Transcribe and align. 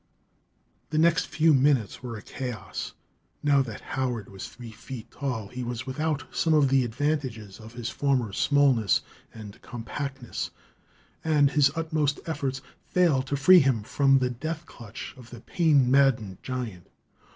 The 0.89 0.97
next 0.97 1.27
few 1.27 1.53
minutes 1.53 2.01
were 2.01 2.17
a 2.17 2.23
chaos. 2.23 2.93
Now 3.43 3.61
that 3.61 3.81
Howard 3.93 4.31
was 4.31 4.47
three 4.47 4.71
feet 4.71 5.11
tall 5.11 5.49
he 5.49 5.61
was 5.63 5.85
without 5.85 6.23
some 6.35 6.55
of 6.55 6.69
the 6.69 6.83
advantages 6.83 7.59
of 7.59 7.73
his 7.73 7.91
former 7.91 8.33
smallness 8.33 9.01
and 9.31 9.61
compactness, 9.61 10.49
and 11.23 11.51
his 11.51 11.69
utmost 11.75 12.19
efforts 12.25 12.61
failed 12.87 13.27
to 13.27 13.35
free 13.37 13.59
him 13.59 13.83
from 13.83 14.17
the 14.17 14.31
death 14.31 14.65
clutch 14.65 15.13
of 15.17 15.29
the 15.29 15.41
pain 15.41 15.91
maddened 15.91 16.39
giant. 16.41 16.87